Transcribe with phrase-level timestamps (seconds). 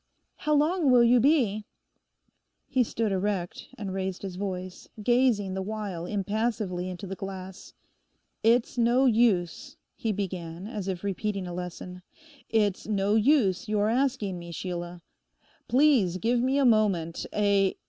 [0.37, 1.63] 'How long will you be?'
[2.67, 7.73] He stood erect and raised his voice, gazing the while impassively into the glass.
[8.41, 12.01] 'It's no use,' he began, as if repeating a lesson,
[12.49, 15.03] 'it's no use your asking me, Sheila.
[15.67, 17.75] Please give me a moment, a...